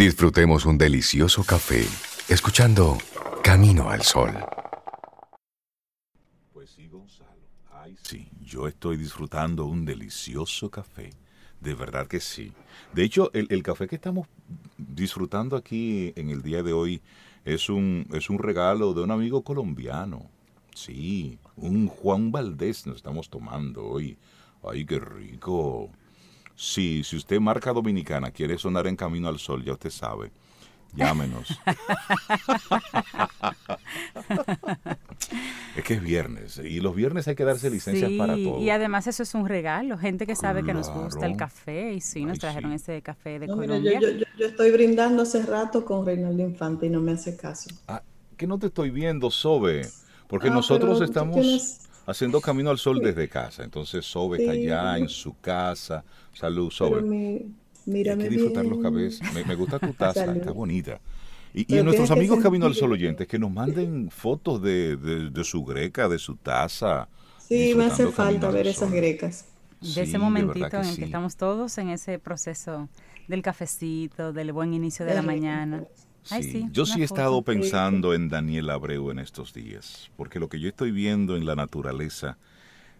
[0.00, 1.84] Disfrutemos un delicioso café
[2.26, 2.96] escuchando
[3.44, 4.32] Camino al Sol.
[6.54, 7.28] Pues sí, Gonzalo.
[8.02, 11.10] Sí, yo estoy disfrutando un delicioso café.
[11.60, 12.50] De verdad que sí.
[12.94, 14.26] De hecho, el, el café que estamos
[14.78, 17.02] disfrutando aquí en el día de hoy
[17.44, 20.30] es un, es un regalo de un amigo colombiano.
[20.74, 24.16] Sí, un Juan Valdés nos estamos tomando hoy.
[24.62, 25.90] Ay, qué rico.
[26.60, 30.30] Sí, si usted marca dominicana quiere sonar en Camino al Sol, ya usted sabe.
[30.94, 31.58] Llámenos.
[35.74, 38.60] es que es viernes y los viernes hay que darse licencias para todo.
[38.60, 42.02] Y además eso es un regalo, gente que sabe que nos gusta el café y
[42.02, 43.98] sí, nos trajeron ese café de Colombia.
[43.98, 47.70] yo, estoy brindando hace rato con Reinaldo Infante y no me hace caso.
[47.88, 48.02] Ah,
[48.36, 49.88] que no te estoy viendo, Sobe,
[50.28, 55.08] porque ah, nosotros estamos haciendo Camino al Sol desde casa, entonces Sobe está allá en
[55.08, 56.04] su casa.
[56.34, 57.46] Salud, Sobe.
[57.86, 59.20] Mira, Hay que disfrutar los cafés.
[59.46, 61.00] Me, gusta tu taza, está bonita.
[61.52, 66.08] Y, y nuestros amigos Camino al Sol oyentes, que nos manden fotos de, su greca,
[66.08, 67.08] de su taza.
[67.38, 69.46] Sí, me hace falta ver esas grecas.
[69.80, 72.88] De ese momentito en el que estamos todos en ese proceso
[73.28, 75.84] del cafecito, del buen inicio de la mañana.
[76.22, 76.68] Sí.
[76.70, 80.68] yo sí he estado pensando en Daniel Abreu en estos días, porque lo que yo
[80.68, 82.38] estoy viendo en la naturaleza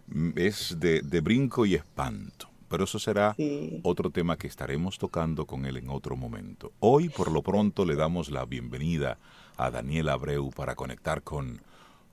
[0.07, 2.51] mm, es de brinco y espanto.
[2.71, 3.35] Pero eso será
[3.83, 6.71] otro tema que estaremos tocando con él en otro momento.
[6.79, 9.17] Hoy, por lo pronto, le damos la bienvenida
[9.57, 11.61] a Daniel Abreu para conectar con,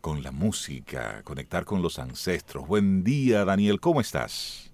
[0.01, 2.67] con la música, conectar con los ancestros.
[2.67, 4.73] Buen día, Daniel, ¿cómo estás?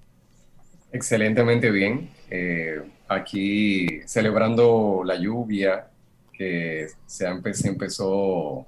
[0.90, 2.08] Excelentemente bien.
[2.30, 5.88] Eh, aquí celebrando la lluvia
[6.36, 7.26] que se,
[7.64, 8.66] empezó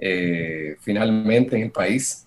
[0.00, 2.26] eh, finalmente en el país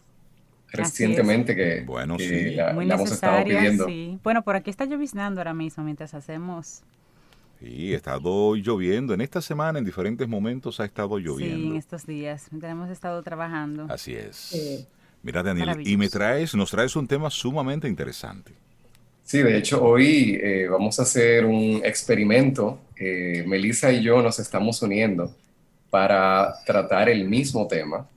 [0.71, 3.87] recientemente que, bueno, la, hemos estado pidiendo.
[4.23, 6.81] Bueno, por aquí está lloviznando ahora mismo mientras hacemos...
[7.59, 9.13] Sí, ha estado lloviendo.
[9.13, 11.57] En esta semana, en diferentes momentos, ha estado lloviendo.
[11.57, 12.47] Sí, en estos días.
[12.59, 13.85] Hemos estado trabajando.
[13.87, 14.87] Así es.
[15.21, 18.53] Mira, Daniel, y me traes, nos traes un tema sumamente interesante.
[19.23, 22.79] Sí, de hecho, hoy eh, vamos a hacer un experimento.
[23.03, 25.35] Eh, Melissa y yo nos estamos uniendo
[25.89, 28.07] para tratar el mismo tema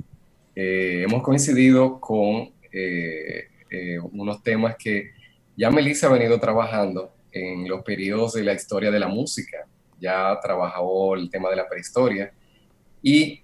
[0.56, 5.11] eh, hemos coincidido con eh, eh, unos temas que
[5.56, 9.67] ya Melissa ha venido trabajando en los periodos de la historia de la música.
[10.00, 12.33] Ya trabajó el tema de la prehistoria
[13.03, 13.43] y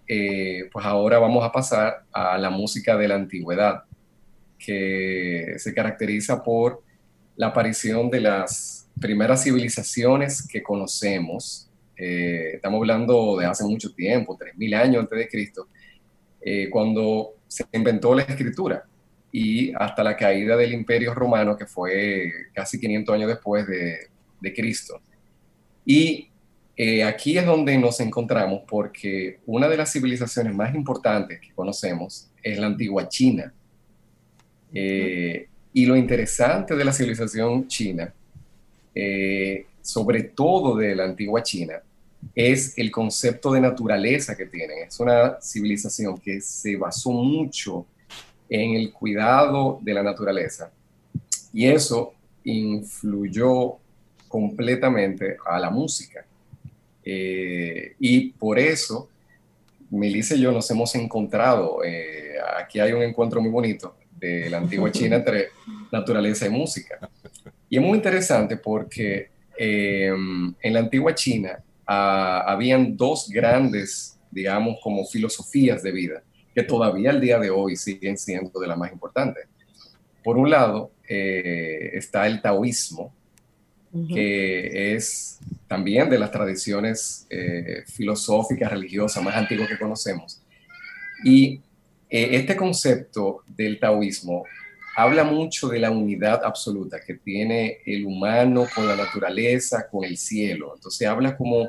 [0.73, 3.83] pues ahora vamos a pasar a la música de la antigüedad,
[4.59, 6.83] que se caracteriza por
[7.37, 11.67] la aparición de las primeras civilizaciones que conocemos.
[11.97, 15.69] estamos hablando de hace mucho tiempo, 3.000 años antes de Cristo,
[16.41, 18.85] eh, cuando se inventó la escritura
[19.31, 24.09] y hasta la caída del imperio romano, que fue casi 500 años después de,
[24.55, 25.01] Cristo.
[25.85, 26.31] Y
[26.75, 32.31] eh, aquí es donde nos encontramos porque una de las civilizaciones más importantes que conocemos
[32.43, 33.53] es la antigua China.
[34.73, 38.13] Eh, y lo interesante de la civilización china,
[39.83, 41.83] sobre todo de la antigua China,
[42.35, 44.87] es el concepto de naturaleza que tienen.
[44.87, 47.87] Es una civilización que se basó mucho
[48.49, 50.71] en el cuidado de la naturaleza
[51.53, 52.15] y eso
[52.45, 53.77] influyó
[54.29, 56.25] completamente a la música.
[57.05, 59.09] Eh, y por eso,
[59.91, 64.59] Melissa y yo nos hemos encontrado, eh, aquí hay un encuentro muy bonito de la
[64.59, 65.49] antigua China entre
[65.91, 66.99] naturaleza y música.
[67.69, 70.13] Y es muy interesante porque eh,
[70.63, 76.23] en la antigua China habían dos grandes, digamos, como filosofías de vida,
[76.55, 79.47] que todavía al día de hoy siguen siendo de las más importantes.
[80.23, 83.13] Por un lado, eh, está el taoísmo,
[84.09, 90.41] que es también de las tradiciones eh, filosóficas, religiosas más antiguas que conocemos.
[91.25, 91.61] Y
[92.11, 94.45] eh, este concepto del taoísmo
[94.97, 100.17] habla mucho de la unidad absoluta que tiene el humano con la naturaleza, con el
[100.17, 100.75] cielo.
[100.75, 101.69] Entonces habla como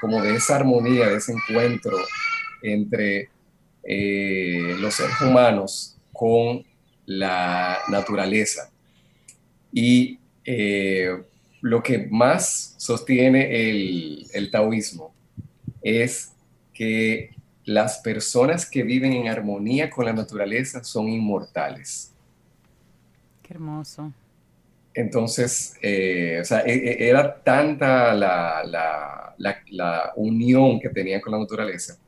[0.00, 1.96] como de esa armonía, de ese encuentro
[2.62, 3.28] entre
[3.82, 6.64] eh, los seres humanos con
[7.06, 8.70] la naturaleza.
[9.72, 11.10] Y eh,
[11.60, 15.14] lo que más sostiene el, el taoísmo
[15.82, 16.32] es
[16.72, 17.30] que
[17.66, 22.14] las personas que viven en armonía con la naturaleza son inmortales.
[23.42, 24.12] Qué hermoso.
[24.94, 31.40] Entonces, eh, o sea, e, e, era tanta la, la, unión que tenían con la
[31.40, 31.98] naturaleza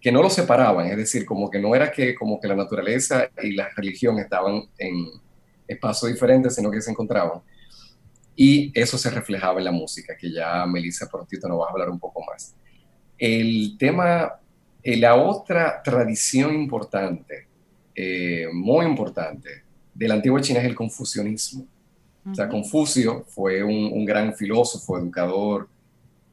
[0.00, 3.30] que no lo separaban, es decir, como que no era que, como que la naturaleza
[3.42, 5.06] y la religión estaban en
[5.66, 7.40] espacios diferentes, sino que se encontraban.
[8.36, 11.90] y eso se reflejaba en la música, que ya Melissa Portito nos va a hablar
[11.90, 12.54] un poco más.
[13.18, 14.40] El tema,
[14.84, 17.46] eh, la otra tradición importante,
[17.94, 19.62] eh, muy importante,
[19.94, 21.66] de la antigua China es el confucianismo.
[22.30, 25.68] O sea, Confucio fue un, gran filósofo, educador,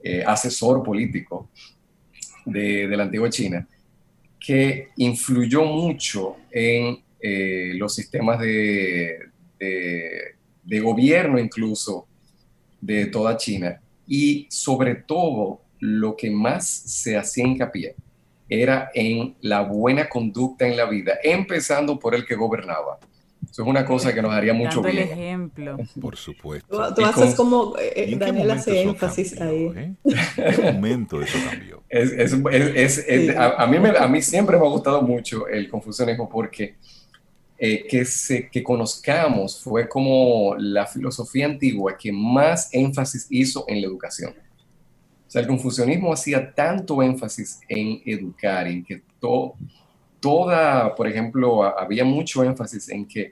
[0.04, 1.50] eh, asesor político
[2.46, 3.66] de, la antigua China,
[4.40, 7.00] que influyó mucho en
[7.78, 9.20] los sistemas de,
[9.60, 12.08] de gobierno incluso
[12.80, 13.82] de toda China.
[14.08, 17.96] Y sobre todo, lo que más se hacía hincapié
[18.52, 23.00] era en la buena conducta en la vida, empezando por el que gobernaba.
[23.50, 24.98] Eso es una cosa que nos haría mucho bien.
[24.98, 25.78] el ejemplo.
[26.00, 26.94] Por supuesto.
[26.94, 29.72] Tú, haces como eh, Daniel hace énfasis ahí.
[29.76, 29.94] Eh?
[30.38, 31.82] ¿En qué momento eso cambió?
[33.58, 36.76] a, mí a mí siempre me ha gustado mucho el confucianismo porque
[37.58, 43.82] eh, que, se, que conozcamos fue como la filosofía antigua que más énfasis hizo en
[43.82, 44.34] la educación.
[45.32, 49.02] Sea, el confucianismo hacía tanto énfasis en educar, en que
[50.20, 53.32] toda, por ejemplo, había mucho énfasis en que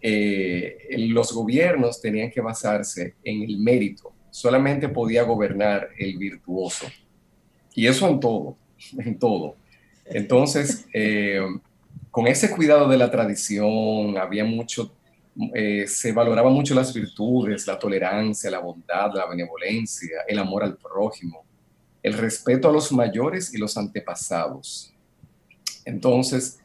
[0.00, 4.14] eh, los gobiernos tenían que basarse en el mérito.
[4.30, 6.86] Solamente podía gobernar el virtuoso.
[7.74, 8.56] Y eso en todo,
[8.96, 9.56] en todo.
[10.06, 11.42] Entonces, eh,
[12.10, 14.95] con ese cuidado de la tradición, había mucho,
[15.54, 20.76] eh, se valoraba mucho las virtudes, la tolerancia, la bondad, la benevolencia, el amor al
[20.76, 21.44] prójimo,
[22.02, 24.92] el respeto a los mayores y los antepasados.
[25.84, 26.58] Entonces,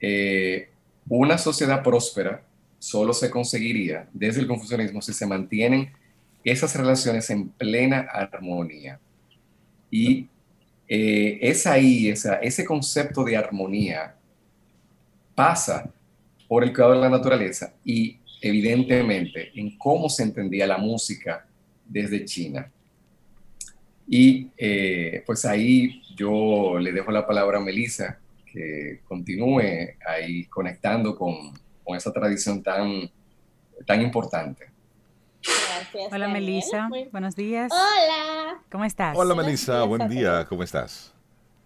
[0.00, 0.68] eh,
[1.08, 2.44] una sociedad próspera
[2.78, 5.92] solo se conseguiría desde el confucianismo si se mantienen
[6.44, 9.00] esas relaciones en plena armonía.
[9.90, 10.28] Y
[10.88, 14.14] eh, es ahí, esa, ese concepto de armonía
[15.34, 15.90] pasa
[16.52, 21.46] por el cuidado de la naturaleza y evidentemente en cómo se entendía la música
[21.86, 22.70] desde China.
[24.06, 28.18] Y eh, pues ahí yo le dejo la palabra a Melissa,
[28.52, 29.62] que continúe
[30.06, 33.10] ahí conectando con, con esa tradición tan,
[33.86, 34.66] tan importante.
[35.40, 36.12] Gracias.
[36.12, 37.72] Hola Melissa, buenos días.
[37.72, 38.60] Hola.
[38.70, 39.16] ¿Cómo estás?
[39.16, 41.14] Hola Melissa, buen día, ¿cómo estás?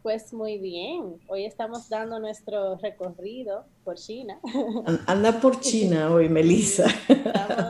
[0.06, 1.18] Pues muy bien.
[1.26, 4.38] Hoy estamos dando nuestro recorrido por China.
[5.04, 6.86] Anda por China hoy, Melissa.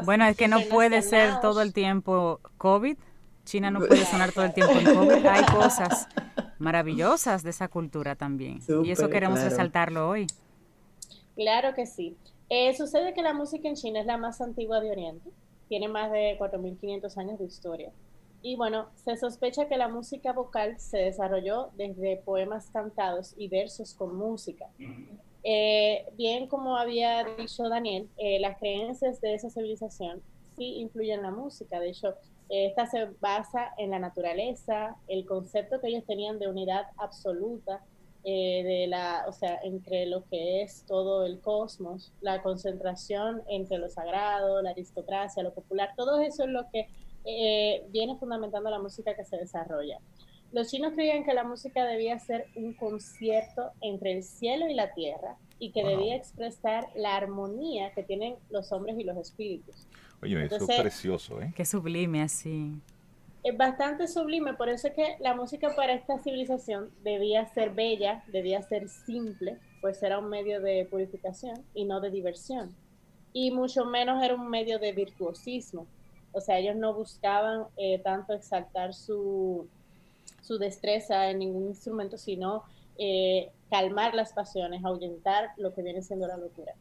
[0.05, 2.99] Bueno, es que no puede ser todo el tiempo COVID.
[3.47, 5.25] China no puede sonar todo el tiempo en COVID.
[5.25, 6.09] Hay cosas
[6.59, 8.61] maravillosas de esa cultura también.
[8.85, 10.27] y eso queremos resaltarlo hoy.
[11.37, 12.19] Claro que sí.
[12.51, 15.31] Eh, sucede que la música en China es la más antigua de Oriente.
[15.71, 17.93] Tiene más de 4.500 años de historia.
[18.43, 23.95] Y bueno, se sospecha que la música vocal se desarrolló desde poemas cantados y versos
[23.95, 24.67] con música.
[25.43, 30.23] Eh, bien como había dicho Daniel, eh, las creencias de esa civilización
[30.57, 31.81] sí influyen en la música.
[31.81, 32.15] De hecho,
[32.49, 37.83] esta se basa en la naturaleza, el concepto que ellos tenían de unidad absoluta,
[38.29, 43.79] eh, de la, o sea, entre lo que es todo el cosmos, la concentración entre
[43.79, 46.89] lo sagrado, la aristocracia, lo popular, todo eso es lo que
[47.27, 49.99] eh, viene fundamentando la música que se desarrolla.
[50.53, 54.95] Los chinos creían que la música debía ser un concierto entre el cielo y la
[54.95, 59.87] tierra y que debía expresar la armonía que tienen los hombres y los espíritus.
[60.23, 61.53] Oye, eso es precioso, ¿eh?
[61.57, 62.81] Qué sublime así.
[63.43, 68.25] Es bastante sublime, por eso es que la música para esta civilización debía ser bella,
[68.29, 72.75] debía ser simple, pues era un medio de purificación y no de diversión.
[73.33, 75.87] Y mucho menos era un medio de virtuosismo,
[76.37, 79.67] o sea, ellos no buscaban eh, tanto exaltar su,
[80.43, 82.63] su, destreza en ningún instrumento, sino
[82.99, 86.75] eh, calmar las pasiones, ahuyentar lo que viene siendo la locura.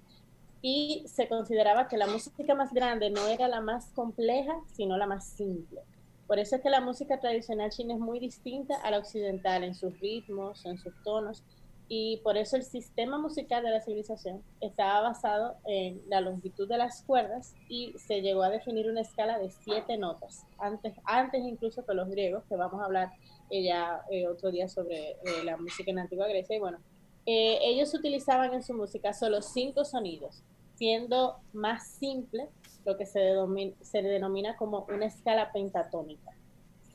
[0.61, 5.07] Y se consideraba que la música más grande no era la más compleja, sino la
[5.07, 5.79] más simple.
[6.27, 9.73] Por eso es que la música tradicional china es muy distinta a la occidental en
[9.73, 11.43] sus ritmos, en sus tonos,
[11.87, 16.77] y por eso el sistema musical de la civilización estaba basado en la longitud de
[16.77, 21.85] las cuerdas y se llegó a definir una escala de siete notas, antes, antes incluso
[21.85, 23.11] que los griegos, que vamos a hablar
[23.51, 26.55] eh, ya eh, otro día sobre eh, la música en la antigua Grecia.
[26.55, 26.79] Y bueno,
[27.27, 30.43] ellos utilizaban en su música solo cinco sonidos,
[30.75, 32.49] siendo más simple
[32.85, 33.33] lo que se,
[33.81, 36.35] se denomina como una escala pentatónica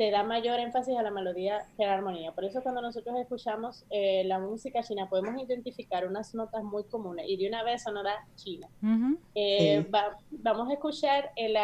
[0.01, 2.33] se da mayor énfasis a la melodía que a la armonía.
[2.33, 7.27] Por eso cuando nosotros escuchamos eh, la música china podemos identificar unas notas muy comunes
[7.29, 8.67] y de una vez sonora china.
[9.35, 9.87] Eh,
[10.31, 11.55] vamos a escuchar eh,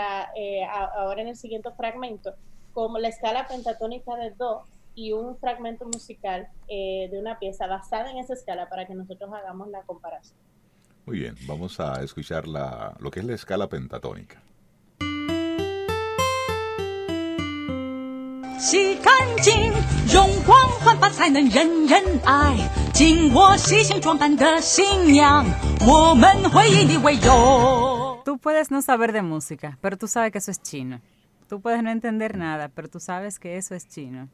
[0.66, 2.35] ahora en el siguiente fragmento
[2.75, 4.64] como la escala pentatónica de Do
[4.95, 9.69] y un fragmento musical de una pieza basada en esa escala para que nosotros hagamos
[9.69, 10.38] la comparación.
[11.07, 14.43] Muy bien, vamos a escuchar la, lo que es la escala pentatónica.
[18.65, 19.71] 洗干净，
[20.13, 22.55] 容光焕发才能人人爱。
[22.93, 25.45] 紧握细心装扮的新娘，
[25.88, 28.19] 我们会以你为荣。
[28.24, 31.01] Tú puedes no saber de música, pero tú sabes que eso es chino.
[31.50, 34.29] Tú puedes no entender nada, pero tú sabes que eso es chino.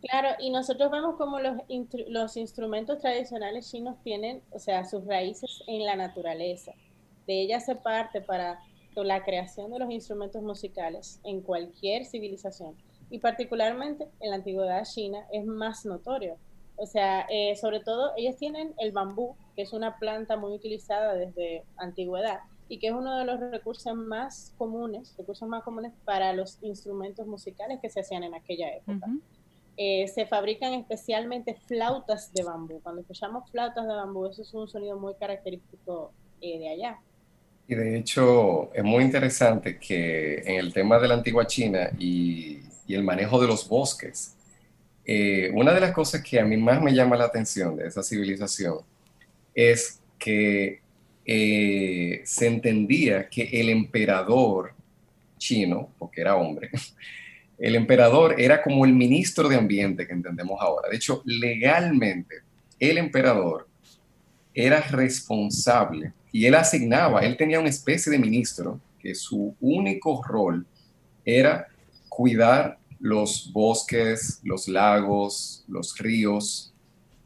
[0.00, 1.56] Claro, y nosotros vemos como los,
[2.08, 6.72] los instrumentos tradicionales chinos tienen, o sea, sus raíces en la naturaleza.
[7.26, 8.60] De ella se parte para
[9.01, 12.75] la creación de los instrumentos musicales en cualquier civilización.
[13.09, 16.37] Y particularmente en la antigüedad china es más notorio.
[16.75, 21.13] O sea, eh, sobre todo ellos tienen el bambú, que es una planta muy utilizada
[21.13, 26.33] desde antigüedad y que es uno de los recursos más comunes, recursos más comunes para
[26.33, 29.07] los instrumentos musicales que se hacían en aquella época.
[29.75, 32.79] Eh, se fabrican especialmente flautas de bambú.
[32.81, 36.99] Cuando escuchamos flautas de bambú, eso es un sonido muy característico eh, de allá.
[37.67, 42.59] Y de hecho, es muy interesante que en el tema de la antigua China y,
[42.87, 44.35] el manejo de los bosques,
[45.05, 48.03] eh, una de las cosas que a mí más me llama la atención de esa
[48.03, 48.79] civilización
[49.55, 50.81] es que
[51.25, 54.73] se entendía que el emperador
[55.37, 56.69] chino, porque era hombre,
[57.57, 60.89] el emperador era como el ministro de ambiente que entendemos ahora.
[60.89, 62.41] De hecho, legalmente,
[62.79, 63.67] el emperador
[64.53, 70.65] era responsable y él asignaba, él tenía una especie de ministro que su único rol
[71.23, 71.67] era
[72.09, 76.73] cuidar los bosques, los lagos, los ríos,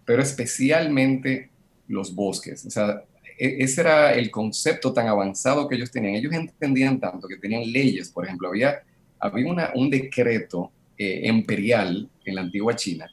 [0.05, 1.49] pero especialmente
[1.87, 2.65] los bosques.
[2.65, 3.01] O sea,
[3.39, 6.15] e-, ese era el concepto tan avanzado que ellos tenían.
[6.15, 8.83] Ellos entendían tanto que tenían leyes, por ejemplo, había
[9.19, 13.09] había un decreto eh, imperial en la antigua China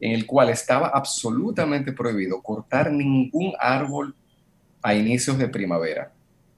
[0.00, 4.14] en el cual estaba absolutamente prohibido cortar ningún árbol
[4.82, 6.12] a inicios de primavera,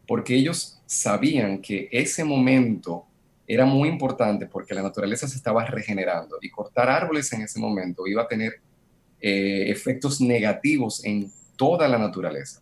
[0.06, 3.06] porque ellos sabían que ese momento
[3.46, 8.06] era muy importante porque la naturaleza se estaba regenerando y cortar árboles en ese momento
[8.06, 8.60] iba a tener
[9.20, 12.60] eh, efectos negativos en toda la naturaleza.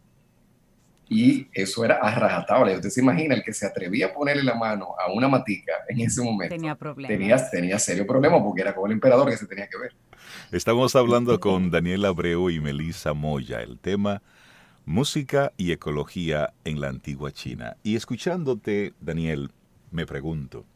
[1.09, 2.73] Y eso era a rajatabla.
[2.75, 6.01] Usted se imagina, el que se atrevía a ponerle la mano a una matica en
[6.01, 6.55] ese momento.
[6.55, 7.19] Tenía problemas.
[7.19, 9.93] Tenía, tenía serio problema porque era como el emperador que se tenía que ver.
[10.53, 13.61] Estamos hablando con Daniel Abreu y Melissa Moya.
[13.61, 14.23] El tema
[14.91, 17.77] música y ecología en la antigua China.
[17.85, 19.53] Y escuchándote, Daniel,
[19.93, 20.67] me pregunto,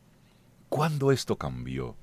[0.68, 1.96] ¿cuándo esto cambió?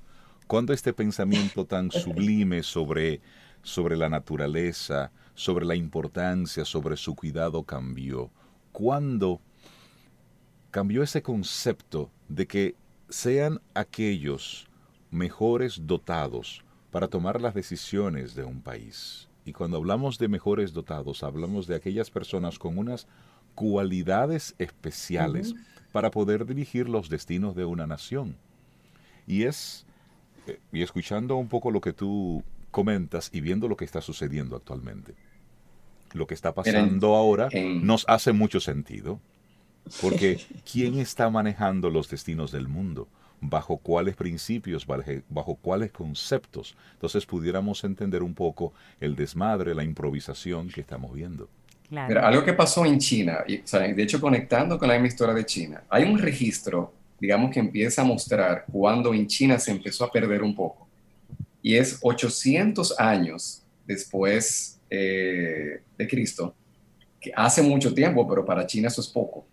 [0.46, 3.22] ¿Cuándo este pensamiento tan sublime sobre,
[3.62, 8.30] sobre la naturaleza, sobre la importancia, sobre su cuidado cambió?
[8.72, 9.40] ¿Cuándo
[10.70, 12.74] cambió ese concepto de que
[13.08, 14.68] sean aquellos
[15.10, 19.30] mejores dotados para tomar las decisiones de un país?
[19.44, 23.06] Y cuando hablamos de mejores dotados, hablamos de aquellas personas con unas
[23.54, 25.54] cualidades especiales
[25.90, 28.36] para poder dirigir los destinos de una nación.
[29.26, 29.84] Y es,
[30.46, 34.56] eh, y escuchando un poco lo que tú comentas y viendo lo que está sucediendo
[34.56, 35.14] actualmente,
[36.12, 37.48] lo que está pasando ahora
[37.80, 39.20] nos hace mucho sentido.
[40.00, 40.40] Porque
[40.72, 43.08] ¿quién está manejando los destinos del mundo?
[43.44, 44.86] ¿Bajo cuáles principios?
[45.28, 46.76] ¿Bajo cuáles conceptos?
[46.94, 51.48] Entonces pudiéramos entender un poco el desmadre, la improvisación que estamos viendo.
[51.90, 55.82] algo que pasó en China, y, de hecho conectando con la misma historia de China,
[55.90, 60.42] hay un registro, digamos, que empieza a mostrar cuando en China se empezó a perder
[60.42, 60.86] un poco
[61.62, 66.54] y es 800 años después eh, de Cristo,
[67.20, 69.46] que hace mucho tiempo, pero para China eso es poco.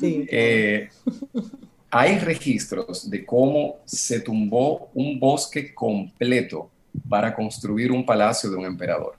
[0.00, 0.88] Eh,
[1.90, 6.70] hay registros de cómo se tumbó un bosque completo
[7.08, 9.16] para construir un palacio de un emperador.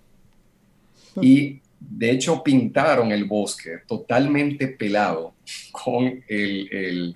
[1.22, 5.34] Y de hecho pintaron el bosque totalmente pelado
[5.72, 7.16] con el,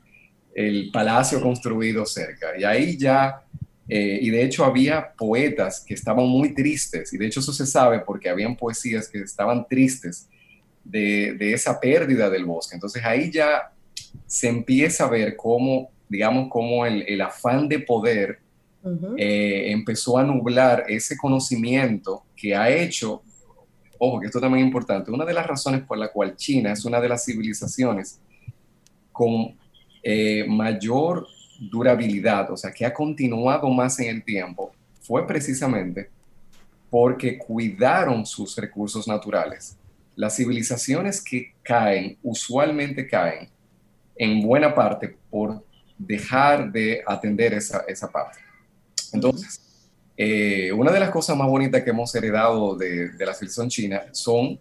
[0.53, 2.57] el palacio construido cerca.
[2.57, 3.45] Y ahí ya
[3.87, 7.67] eh, y de hecho había poetas que estaban muy tristes, y de hecho eso se
[7.67, 10.27] sabe porque habían poesías que estaban tristes
[10.83, 12.75] de, esa pérdida del bosque.
[12.75, 13.71] Entonces ahí ya
[14.27, 18.39] se empieza a ver cómo, digamos, cómo el, afán de poder
[19.17, 23.23] eh, empezó a nublar ese conocimiento que ha hecho,
[23.97, 26.85] ojo, que esto también es importante, una de las razones por la cual China es
[26.85, 28.19] una de las civilizaciones
[29.11, 29.57] con
[30.03, 31.25] eh, mayor
[31.59, 36.09] durabilidad, o sea, que ha continuado más en el tiempo, fue precisamente
[36.89, 39.77] porque cuidaron sus recursos naturales.
[40.15, 43.49] Las civilizaciones que caen, usualmente caen
[44.15, 45.63] en buena parte por
[45.97, 48.39] dejar de atender esa, parte.
[49.13, 49.61] Entonces,
[50.17, 54.03] eh, una de las cosas más bonitas que hemos heredado de, de la civilización china
[54.11, 54.59] son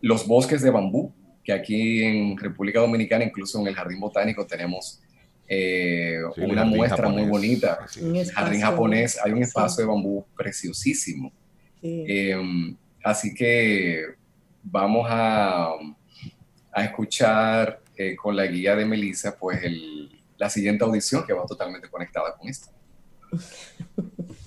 [0.00, 1.12] los bosques de bambú,
[1.44, 5.00] que aquí en República Dominicana, incluso en el Jardín Botánico, tenemos
[5.54, 7.86] eh, una muestra muy bonita.
[7.96, 11.30] El jardín japonés, hay un espacio de bambú preciosísimo.
[11.82, 14.14] Em, así que
[14.62, 15.72] vamos a,
[16.72, 19.60] a escuchar eh, con la guía de Melissa, pues
[20.36, 22.70] la siguiente audición que va totalmente conectada con esta.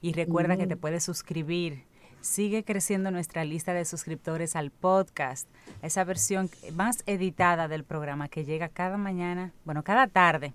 [0.01, 1.83] Y recuerda que te puedes suscribir
[2.25, 5.47] sigue creciendo nuestra lista de suscriptores al podcast,
[5.83, 10.55] esa versión más editada del programa que llega cada mañana, bueno, cada tarde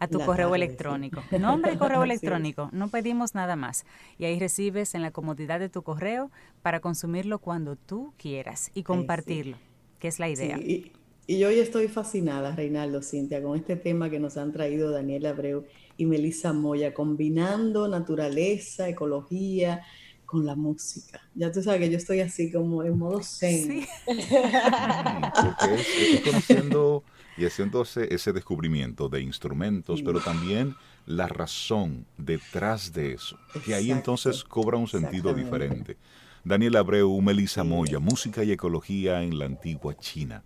[0.00, 1.22] a tu correo electrónico.
[1.38, 3.86] Nombre y correo electrónico, no pedimos nada más.
[4.18, 8.82] Y ahí recibes en la comodidad de tu correo para consumirlo cuando tú quieras y
[8.82, 9.56] compartirlo,
[10.00, 10.58] que es la idea.
[10.58, 10.92] y,
[11.28, 15.64] y, hoy estoy fascinada, Reinaldo, Cintia, con este tema que nos han traído Daniel Abreu
[15.96, 19.82] y Melissa Moya, combinando naturaleza, ecología,
[20.26, 21.20] con la música.
[21.34, 23.66] Ya tú sabes que yo estoy así como en modo zen.
[23.66, 23.88] Sí.
[24.04, 27.04] Porque estoy conociendo
[27.36, 30.74] y haciendo ese, descubrimiento de instrumentos, pero también
[31.06, 35.96] la razón detrás de eso, que ahí entonces cobra un sentido diferente.
[36.44, 40.42] Daniel Abreu, Melissa Moya, Música y Ecología en la antigua China.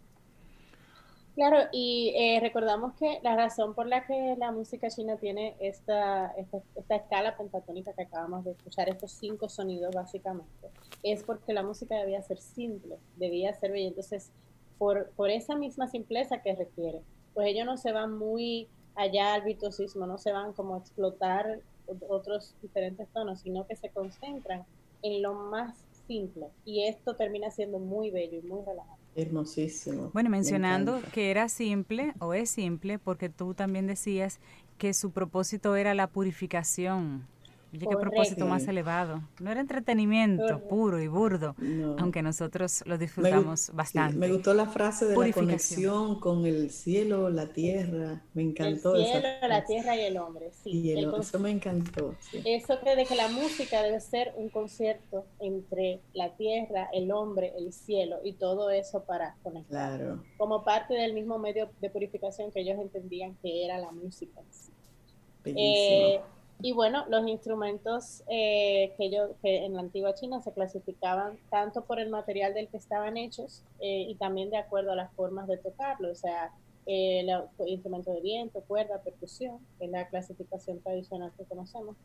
[1.40, 6.35] Claro, y eh, recordamos que la razón por la que la música china tiene esta,
[6.37, 10.68] esta, escala pentatónica que acabamos de escuchar, estos cinco sonidos básicamente,
[11.03, 13.88] es porque la música debía ser simple, debía ser bella.
[13.88, 14.31] Entonces,
[14.76, 17.00] por, por esa misma simpleza que requiere,
[17.33, 21.61] pues ellos no se van muy allá al virtuosismo, no se van como a explotar
[22.07, 24.66] otros diferentes tonos, sino que se concentran
[25.00, 25.74] en lo más
[26.07, 26.48] simple.
[26.66, 28.99] Y esto termina siendo muy bello y muy relajante.
[29.16, 30.11] Hermosísimo.
[30.12, 34.38] Bueno, mencionando que era simple o es simple porque tú también decías
[34.79, 37.27] que su propósito era la purificación
[37.72, 39.22] Oye, qué propósito más elevado.
[39.40, 41.54] No era entretenimiento puro y burdo,
[41.98, 44.16] aunque nosotros lo disfrutamos bastante.
[44.16, 48.22] me gustó la frase de la conexión con el cielo, la tierra.
[48.35, 48.96] Me encantó.
[48.96, 50.50] El cielo, la tierra y el hombre.
[50.62, 52.14] Sí, eso me encantó.
[52.44, 57.72] Eso de que la música debe ser un concierto entre la tierra, el hombre, el
[57.72, 59.98] cielo y todo eso para conectar.
[59.98, 60.24] Claro.
[60.38, 64.40] Como parte del mismo medio de purificación que ellos entendían que era la música.
[65.44, 66.20] Eh,
[66.62, 71.85] y bueno, los instrumentos eh, que, yo, que en la antigua China se clasificaban tanto
[71.85, 75.49] por el material del que estaban hechos eh, y también de acuerdo a las formas
[75.49, 76.53] de tocarlo, o sea,
[76.87, 77.27] eh,
[77.66, 81.96] instrumento de viento, cuerda, percusión, que es la clasificación tradicional que conocemos.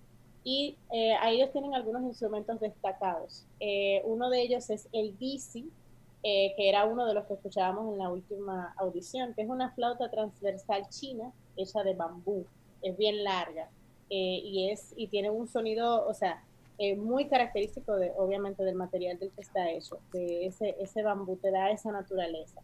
[0.44, 0.78] Y
[1.22, 3.48] ahí ellos tienen algunos instrumentos destacados.
[4.04, 5.72] uno de ellos es el dixi,
[6.22, 10.12] que era uno de los que escuchábamos en la última audición, que es una flauta
[10.12, 12.46] transversal china hecha de bambú.
[12.84, 13.72] Es bien larga
[14.10, 16.44] eh, y, es, y tiene un sonido, o sea,
[16.78, 21.38] eh, muy característico de, obviamente, del material del que está hecho, de ese, ese bambú
[21.38, 22.62] te da esa naturaleza.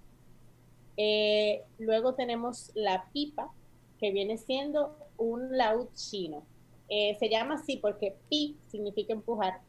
[0.97, 3.51] Eh, luego tenemos la pipa,
[3.99, 6.43] que viene siendo un laúd chino.
[6.89, 9.61] se llama así porque pi significa empujar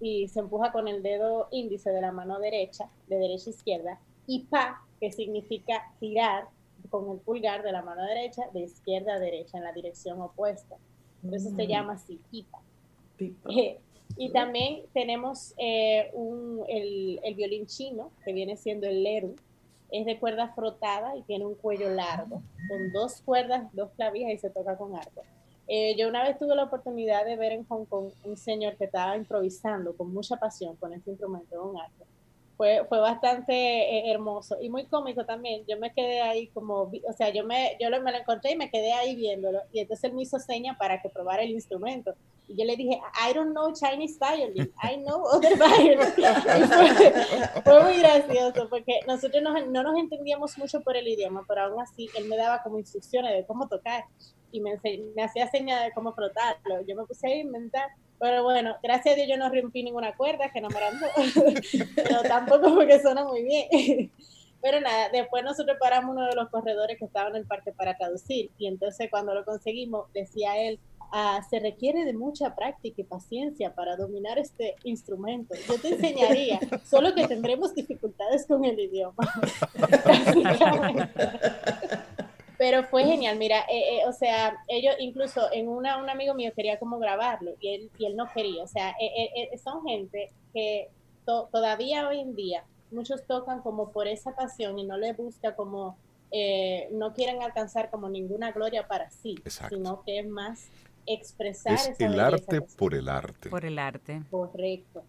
[0.00, 4.00] y se empuja con el dedo índice de la mano derecha, de derecha a izquierda,
[4.26, 6.48] y pa, que significa tirar
[6.90, 10.76] con el pulgar de la mano derecha, de izquierda a derecha, en la dirección opuesta.
[11.22, 12.60] Por eso se llama así, pipa.
[13.50, 13.78] Eh,
[14.16, 19.34] y también tenemos eh, un, el, el, violín chino, que viene siendo el leru.
[19.90, 24.38] Es de cuerda frotada y tiene un cuello largo, con dos cuerdas, dos clavijas y
[24.38, 25.22] se toca con arco.
[25.66, 28.84] Eh, yo una vez tuve la oportunidad de ver en Hong Kong un señor que
[28.84, 32.06] estaba improvisando con mucha pasión con este instrumento, un arco
[32.58, 35.64] fue, fue bastante eh, hermoso y muy cómico también.
[35.68, 38.68] Yo me quedé ahí como, o sea, yo me, yo me lo encontré y me
[38.68, 39.60] quedé ahí viéndolo.
[39.72, 42.16] Y entonces él me hizo seña para que probara el instrumento.
[42.48, 46.00] Y yo le dije, I don't know Chinese violin, I know other violin.
[47.62, 51.80] fue, muy gracioso porque nosotros no, no, nos entendíamos mucho por el idioma, pero aún
[51.80, 54.04] así él me daba como instrucciones de cómo tocar
[54.50, 54.80] y me,
[55.22, 56.80] hacía seña de cómo frotarlo.
[56.88, 60.50] Yo me puse a inventar pero bueno, gracias a Dios yo no rompí ninguna cuerda,
[60.52, 60.78] que no me
[61.94, 64.12] pero tampoco porque suena muy bien.
[64.60, 67.96] Pero nada, después nosotros paramos uno de los corredores que estaba en el parque para
[67.96, 70.80] traducir y entonces cuando lo conseguimos decía él,
[71.12, 75.54] ah, se requiere de mucha práctica y paciencia para dominar este instrumento.
[75.68, 79.32] Yo te enseñaría, solo que tendremos dificultades con el idioma.
[82.58, 86.52] Pero fue genial, mira, eh, eh, o sea, ellos incluso en una, un amigo mío
[86.54, 90.90] quería como grabarlo y él, y él no quería, o sea, eh, son gente que
[91.24, 95.96] todavía hoy en día muchos tocan como por esa pasión y no les busca como,
[96.90, 99.36] no quieren alcanzar como ninguna gloria para sí,
[99.68, 100.68] sino que es más
[101.06, 103.50] expresar es el arte por el arte.
[103.50, 104.22] Por el arte.
[104.30, 105.04] Correcto.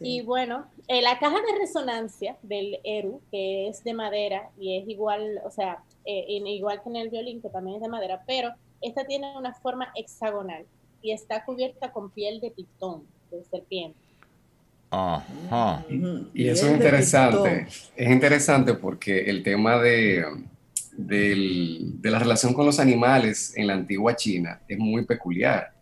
[0.00, 4.88] Y bueno, eh, la caja de resonancia del Eru, que es de madera y es
[4.88, 8.52] igual, o sea, eh, igual que en el violín, que también es de madera, pero
[8.80, 10.64] esta tiene una forma hexagonal
[11.02, 13.98] y está cubierta con piel de pitón, de serpiente.
[14.90, 15.84] Ajá.
[16.32, 17.66] Y eso es interesante.
[17.96, 20.24] Es interesante porque el tema de,
[20.96, 25.72] de la relación con los animales en la antigua China es muy peculiar.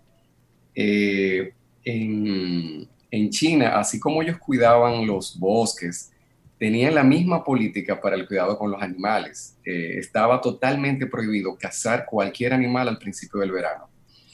[0.74, 1.52] Eh,
[1.84, 6.10] en, en China, así como ellos cuidaban los bosques,
[6.58, 9.58] tenían la misma política para el cuidado con los animales.
[9.64, 13.90] Eh, estaba totalmente prohibido cazar cualquier animal al principio del verano,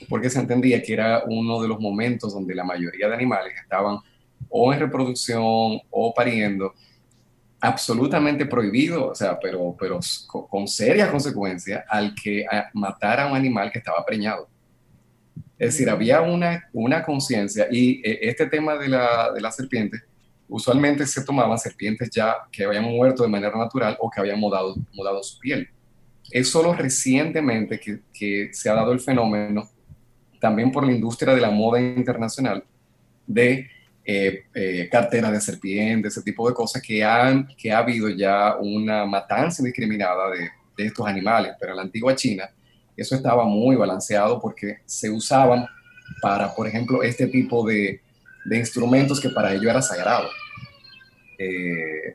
[0.09, 3.99] porque se entendía que era uno de los momentos donde la mayoría de animales estaban
[4.49, 6.73] o en reproducción o pariendo,
[7.61, 13.73] absolutamente prohibido, o sea, pero, pero con serias consecuencias al que matara a un animal
[13.73, 14.49] que estaba preñado.
[15.59, 20.01] Es decir, había una, una conciencia y eh, este tema de la, de la serpiente,
[20.49, 24.77] usualmente se tomaban serpientes ya que habían muerto de manera natural o que habían mudado,
[24.95, 25.69] mudado su piel.
[26.31, 29.69] Es solo recientemente que, que se ha dado el fenómeno,
[30.41, 32.63] también por la industria de la moda internacional,
[33.27, 33.69] de
[34.05, 38.57] eh, eh, carteras de serpientes, ese tipo de cosas, que, han, que ha habido ya
[38.57, 41.53] una matanza indiscriminada de, de estos animales.
[41.59, 42.49] Pero en la antigua China,
[42.99, 45.67] eso estaba muy balanceado porque se usaban
[46.21, 48.01] para, por ejemplo, este tipo de,
[48.51, 50.29] instrumentos que para ellos era sagrado.
[51.39, 52.15] Eh,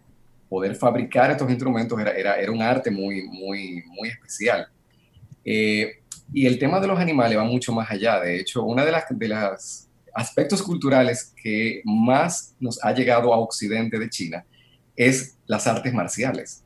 [0.50, 4.68] poder fabricar estos instrumentos era, era, un arte muy, muy, muy especial.
[5.46, 6.00] Eh,
[6.34, 8.20] y el tema de los animales va mucho más allá.
[8.20, 14.10] De hecho, uno de los aspectos culturales que más nos ha llegado a Occidente de
[14.10, 14.46] China
[14.96, 16.64] es las artes marciales.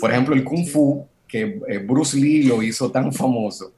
[0.00, 3.74] Por ejemplo, el kung fu que eh, Bruce Lee lo hizo tan famoso.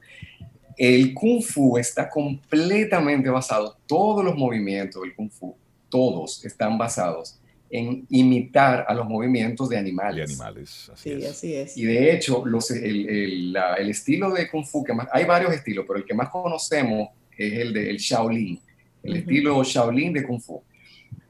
[0.77, 5.55] El kung fu está completamente basado, todos los movimientos del kung fu,
[5.89, 7.39] todos están basados
[7.71, 10.27] en imitar a los movimientos de animales.
[10.27, 11.31] De animales, así, sí, es.
[11.31, 11.77] así es.
[11.77, 15.51] Y de hecho, los, el, el, el, estilo de Kung Fu, que más, hay varios
[15.51, 18.59] estilos, pero el que más conocemos es el del Shaolin,
[19.01, 20.61] el estilo Shaolin de Kung Fu.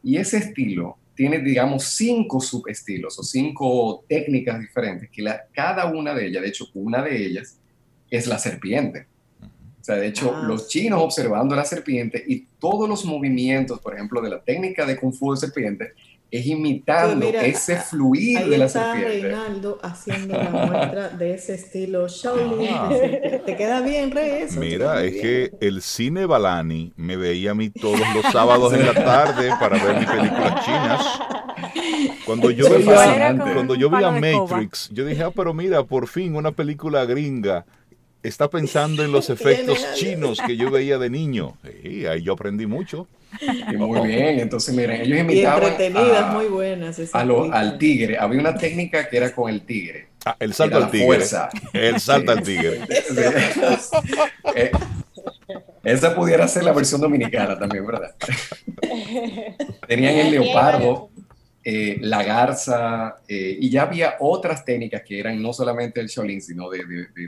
[0.04, 6.14] Y ese estilo tiene, digamos, cinco subestilos o cinco técnicas diferentes, que la, cada una
[6.14, 7.58] de ellas, de hecho, una de ellas
[8.12, 9.08] es la serpiente.
[9.42, 13.96] O sea, de hecho, ah, los chinos observando la serpiente y todos los movimientos, por
[13.96, 15.94] ejemplo, de la técnica de Kung Fu de serpiente,
[16.30, 19.28] es imitando ese fluir de la está serpiente.
[19.28, 22.70] Reinaldo haciendo la muestra de ese estilo Shaolin.
[22.74, 22.90] Ah.
[23.46, 28.02] Te queda bien, Rey, Mira, es que el cine Balani me veía a mí todos
[28.13, 31.20] los sábados en la tarde para ver mis películas chinas.
[32.26, 36.36] Cuando yo, veía, cuando yo vi a Matrix, yo dije, ah, pero mira, por fin
[36.36, 37.66] una película gringa
[38.24, 41.58] está pensando en los efectos chinos que yo veía de niño.
[41.84, 43.08] Sí, ahí yo aprendí mucho.
[43.42, 48.18] Y muy bien, entonces miren, ellos imitaban a, muy buenas al tigre.
[48.18, 50.08] Había una técnica que era con el tigre.
[50.26, 51.20] Ah, el salto al tigre.
[51.74, 52.82] El salto al tigre.
[54.56, 54.72] Eh,
[55.84, 58.16] esa pudiera ser la versión dominicana también, ¿verdad?
[59.88, 61.10] Tenían el leopardo,
[61.70, 66.42] eh, la garza, eh, y ya había otras técnicas que eran no solamente el Shaolin,
[66.42, 66.82] sino de,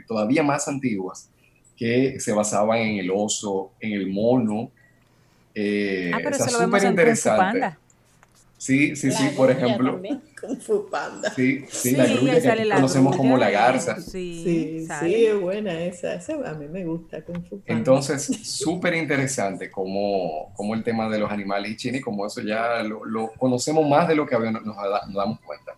[0.08, 1.28] todavía más antiguas,
[1.76, 4.70] que se basaban en el oso, en el mono.
[5.54, 6.96] Eh, ah, pero eso lo vemos en
[7.36, 7.78] Panda.
[8.70, 9.98] Sí, sí, sí, por ejemplo.
[10.38, 11.30] Kung Fu Panda.
[11.30, 13.98] Sí, sí, la grulla que conocemos como la garza.
[13.98, 16.12] Sí, sí, es buena esa.
[16.12, 17.72] Esa a mí me gusta Kung Fu Panda.
[17.72, 22.42] Entonces, súper interesante como, como el tema de los animales y China y como eso
[22.42, 25.72] ya lo, lo conocemos más de lo que nos, nos, damos cuenta.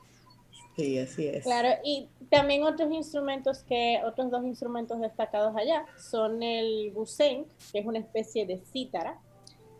[0.75, 1.45] Sí, así es.
[1.45, 7.79] Claro, y también otros instrumentos que, otros dos instrumentos destacados allá son el gusen, que
[7.79, 9.21] es una especie de cítara,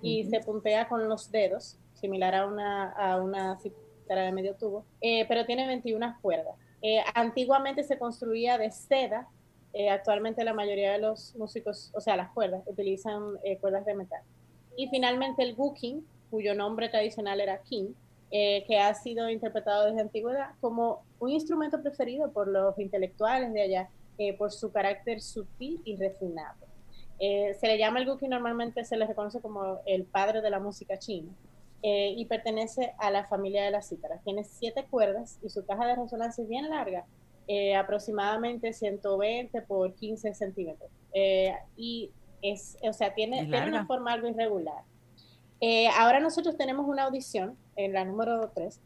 [0.01, 3.57] y se puntea con los dedos, similar a una, a una
[4.21, 6.55] de medio tubo, eh, pero tiene 21 cuerdas.
[6.83, 9.29] Eh, antiguamente se construía de seda,
[9.73, 14.23] eh, actualmente la mayoría de los músicos, o sea, las cuerdas, utilizan cuerdas de metal.
[14.77, 17.95] Y finalmente el guqin, cuyo nombre tradicional era king,
[18.31, 23.91] que ha sido interpretado desde antigüedad como un instrumento preferido por los intelectuales de allá,
[24.39, 26.57] por su carácter sutil y refinado.
[27.19, 30.99] se le llama el guqin, normalmente se le reconoce como el padre de la música
[30.99, 31.31] china.
[31.85, 34.23] Eh, y pertenece a la familia de las cítaras.
[34.23, 37.05] Tiene siete cuerdas y su caja de resonancia es bien larga,
[37.49, 40.89] eh, aproximadamente 120 por 15 centímetros.
[41.13, 44.85] Eh, y es, o sea, tiene, tiene una forma algo irregular.
[45.99, 48.81] ahora nosotros tenemos una audición en la número 3,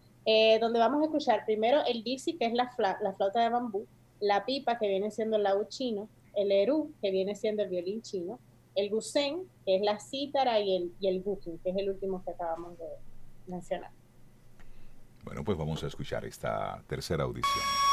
[0.61, 2.71] donde vamos a escuchar primero el dixie, que es la,
[3.03, 3.87] la flauta de bambú,
[4.21, 8.01] la pipa, que viene siendo el laúd chino, el eru, que viene siendo el violín
[8.01, 8.39] chino,
[8.77, 12.31] el gusen, que es la cítara, y el, y el que es el último que
[12.31, 12.87] acabamos de
[13.47, 13.91] mencionar.
[15.25, 17.86] Bueno, pues vamos a escuchar esta tercera audición.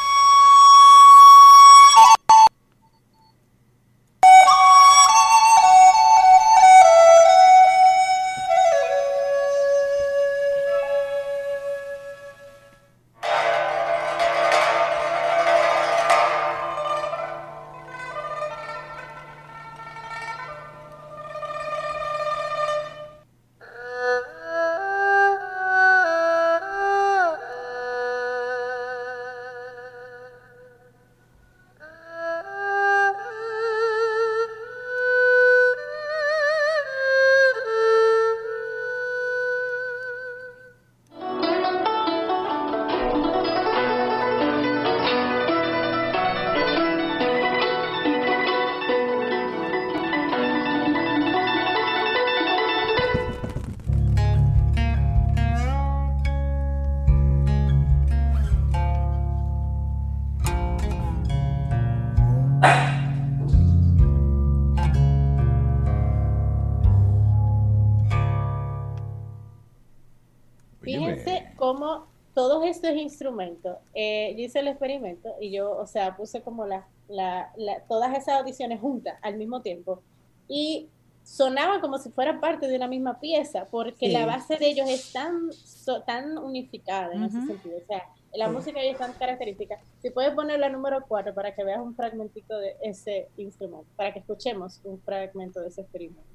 [72.93, 76.88] Estos instrumentos, eh, yo hice el experimento y yo, o sea, puse como la,
[77.88, 80.01] todas esas audiciones juntas al mismo tiempo
[80.47, 80.89] y
[81.23, 85.13] sonaban como si fueran parte de una misma pieza, porque la base de ellos es
[85.13, 85.49] tan,
[86.06, 87.77] tan unificada en ese sentido.
[87.77, 88.03] O sea,
[88.34, 89.79] la música es tan característica.
[90.01, 94.12] Si puedes poner la número 4 para que veas un fragmentito de ese instrumento, para
[94.12, 96.33] que escuchemos un fragmento de ese experimento.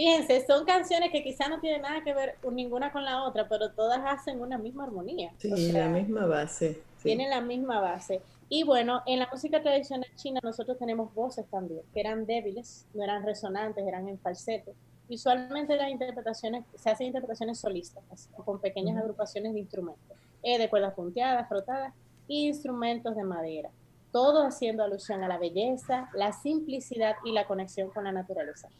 [0.00, 3.70] Fíjense, son canciones que quizá no tienen nada que ver ninguna con la otra, pero
[3.72, 5.34] todas hacen una misma armonía.
[5.36, 6.80] Sí, la misma base.
[7.02, 8.22] Tienen la misma base.
[8.48, 13.04] Y bueno, en la música tradicional china nosotros tenemos voces también, que eran débiles, no
[13.04, 14.72] eran resonantes, eran en falsete.
[15.10, 20.94] Usualmente las interpretaciones, se hacen interpretaciones solistas, con pequeñas agrupaciones de instrumentos, eh, de cuerdas
[20.94, 21.92] punteadas, frotadas,
[22.26, 23.68] e instrumentos de madera.
[24.12, 28.70] Todo haciendo alusión a la belleza, la simplicidad y la conexión con la naturaleza.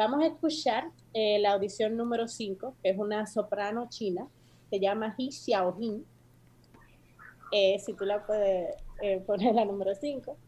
[0.00, 4.26] Vamos a escuchar eh, la audición número 5, que es una soprano china,
[4.70, 6.06] se llama Hi Xiaojin.
[7.52, 10.38] Eh, si tú la puedes eh, poner la número 5.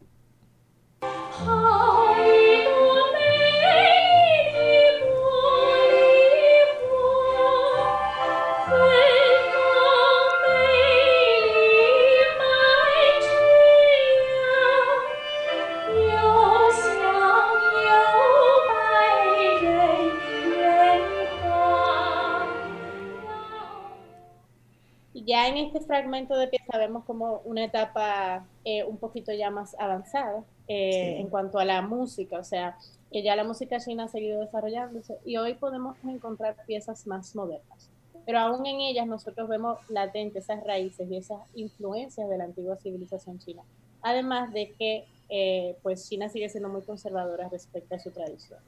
[25.93, 31.27] Fragmento de pieza vemos como una etapa eh, un poquito ya más avanzada eh, en
[31.27, 32.79] cuanto a la música, o sea,
[33.11, 37.91] que ya la música china ha seguido desarrollándose y hoy podemos encontrar piezas más modernas.
[38.25, 42.75] Pero aún en ellas nosotros vemos latentes esas raíces y esas influencias de la antigua
[42.77, 43.61] civilización china.
[44.01, 48.59] Además de que eh, pues China sigue siendo muy conservadora respecto a su tradición.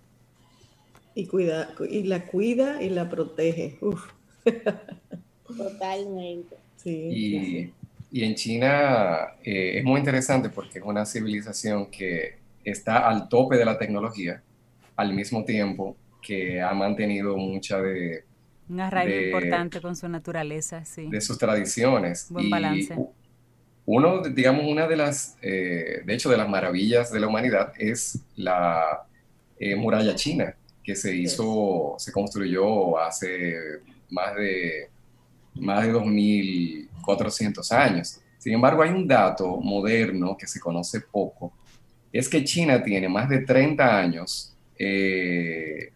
[1.15, 3.79] Y, cuida, y la cuida y la protege.
[3.81, 4.11] Uf.
[5.57, 6.64] Totalmente.
[6.85, 7.71] Y,
[8.13, 13.65] en China eh, es muy interesante porque es una civilización que está al tope de
[13.65, 14.41] la tecnología,
[14.95, 18.23] al mismo tiempo que ha mantenido mucha de...
[18.69, 21.07] Un arraigo importante con su naturaleza, sí.
[21.09, 22.27] De sus tradiciones.
[22.29, 22.95] Buen balance.
[23.85, 28.19] Uno, digamos, una de las, eh, de hecho, de las maravillas de la humanidad es
[28.35, 29.05] la
[29.59, 33.55] eh, muralla china, que se hizo, se construyó hace
[34.09, 34.89] más de
[35.55, 38.19] más de 2.400 años.
[38.37, 41.53] Sin embargo, hay un dato moderno que se conoce poco,
[42.11, 45.91] es que China tiene más de 30 años eh,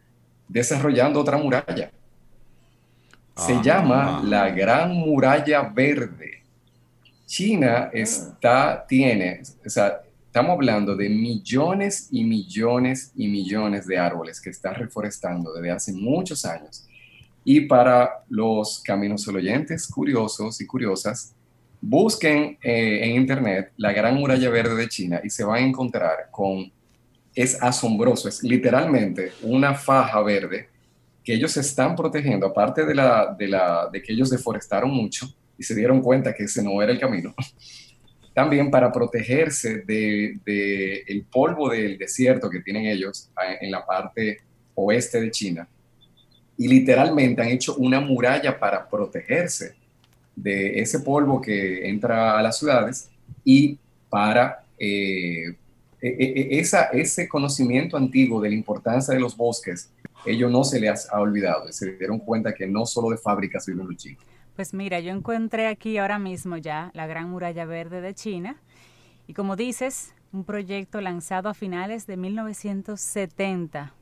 [0.47, 1.91] desarrollando otra muralla.
[3.37, 3.61] Se ah.
[3.63, 6.43] llama la Gran Muralla Verde.
[7.25, 7.89] China ah.
[7.93, 14.49] está, tiene, o sea, estamos hablando de millones y millones y millones de árboles que
[14.49, 16.88] está reforestando desde hace muchos años
[17.51, 21.33] y para los caminos oyentes curiosos y curiosas,
[21.81, 26.29] busquen eh, en internet la Gran Muralla Verde de China y se van a encontrar
[26.29, 26.71] con,
[27.33, 30.69] es asombroso, es literalmente una faja verde
[31.23, 35.25] que ellos están protegiendo, aparte de, la, de, la, de que ellos deforestaron mucho
[35.57, 37.33] y se dieron cuenta que ese no era el camino,
[38.35, 44.37] también para protegerse del de, el polvo del desierto que tienen ellos en la parte
[44.75, 45.67] oeste de China.
[46.59, 49.73] Y literalmente han hecho una muralla para protegerse
[50.35, 53.09] de ese polvo que entra a las ciudades
[53.43, 53.79] y
[54.09, 55.55] para eh,
[56.01, 59.89] e, e, e, ese conocimiento antiguo de la importancia de los bosques,
[60.25, 63.87] ellos no se les ha olvidado, se dieron cuenta que no solo de fábricas viven
[63.87, 64.25] los chicos.
[64.55, 68.57] Pues mira, yo encontré aquí ahora mismo ya la Gran Muralla Verde de China
[69.27, 73.93] y como dices, un proyecto lanzado a finales de 1970,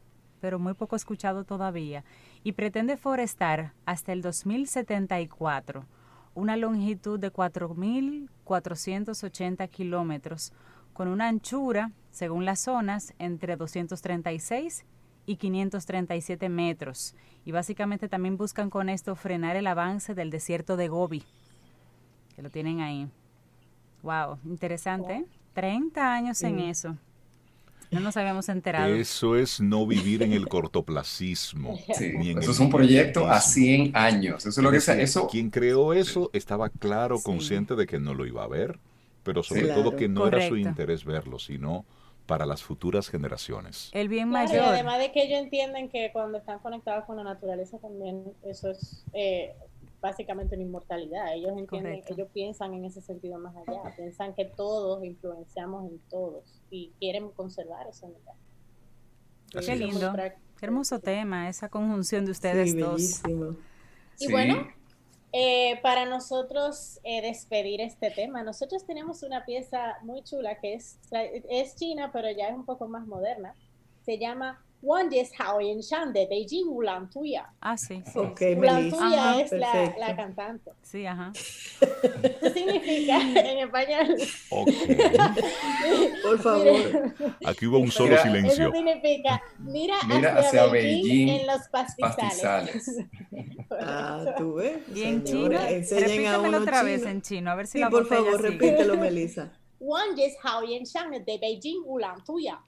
[0.41, 2.03] pero muy poco escuchado todavía,
[2.47, 5.85] y pretende forestar hasta el 2074
[6.33, 10.53] una longitud de 4.480 kilómetros
[10.93, 14.85] con una anchura, según las zonas, entre 236
[15.25, 17.15] y 537 metros.
[17.43, 21.25] Y básicamente también buscan con esto frenar el avance del desierto de Gobi,
[22.33, 23.09] que lo tienen ahí.
[24.03, 25.25] Wow, interesante.
[25.51, 26.01] 30 ¿eh?
[26.01, 26.95] años en eso.
[27.91, 28.93] No nos habíamos enterado.
[28.93, 31.79] Eso es no vivir en el cortoplacismo.
[31.88, 34.45] eso es un proyecto a 100 años.
[34.45, 35.27] Eso es lo que eso.
[35.27, 38.79] Quien creó eso estaba claro, consciente de que no lo iba a ver
[39.27, 41.85] pero sobre todo que no era su interés verlo, sino
[42.25, 43.89] para las futuras generaciones.
[43.93, 44.55] El bien mayor.
[44.55, 48.71] Y además de que ellos entienden que cuando están conectados con la naturaleza también eso
[48.71, 49.53] es eh,
[50.01, 51.33] básicamente una inmortalidad.
[51.33, 56.43] Ellos entienden, ellos piensan en ese sentido más allá, piensan que todos influenciamos en todos
[56.69, 58.33] y quieren conservar esa unidad.
[59.65, 60.13] Qué lindo,
[60.57, 63.21] qué hermoso tema, esa conjunción de ustedes dos.
[64.19, 64.67] Y bueno,
[65.31, 70.99] eh, para nosotros eh, despedir este tema, nosotros tenemos una pieza muy chula que es,
[71.11, 73.53] es china, pero ya es un poco más moderna.
[74.05, 74.63] Se llama
[75.81, 77.51] Shan de Beijing Ulan Tuya.
[77.59, 78.01] Ah, sí.
[78.05, 78.17] sí.
[78.17, 80.71] Okay, Ulan Tuya es la, la, cantante.
[80.81, 81.31] Sí, ajá.
[81.81, 84.15] ¿Qué significa en español?
[84.49, 84.97] Okay.
[86.23, 87.13] Por favor.
[87.45, 88.67] Aquí hubo un solo silencio.
[88.67, 92.17] Eso significa, mira, mira hacia, hacia Beijing, en los pastizales.
[92.17, 93.05] pastizales.
[93.81, 94.77] ah, tú ves.
[94.95, 98.97] Y en chino, repítemelo otra vez en chino, a ver si sí, por favor, repítelo,
[98.97, 99.51] Melissa.
[99.79, 102.59] Shan de Beijing Ulan Tuya.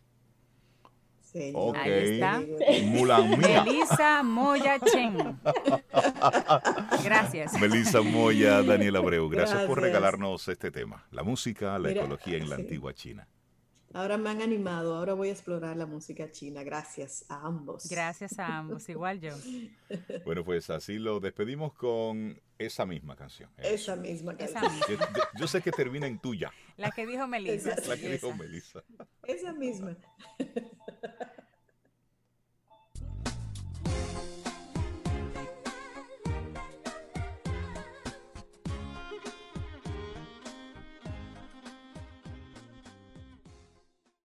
[1.35, 2.41] Ahí está.
[3.37, 5.39] Melissa Moya Chen.
[7.03, 7.59] Gracias.
[7.59, 12.55] Melissa Moya, Daniel Abreu, gracias, por regalarnos este tema, la música, la ecología en la
[12.55, 13.27] antigua China.
[13.93, 16.63] Ahora me han animado, ahora voy a explorar la música china.
[16.63, 17.89] Gracias a ambos.
[17.89, 19.33] Gracias a ambos, igual yo.
[20.25, 23.49] Bueno, pues así lo despedimos con esa misma canción.
[23.57, 24.71] Esa misma canción.
[25.39, 26.51] Yo, sé que termina en tuya.
[26.77, 27.75] La que dijo Melissa.
[27.87, 28.83] La que dijo Melissa.
[29.23, 29.97] Esa misma.